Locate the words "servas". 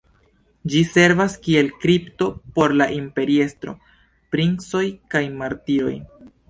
0.91-1.35